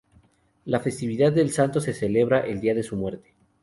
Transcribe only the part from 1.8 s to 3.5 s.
celebra el día de su muerte.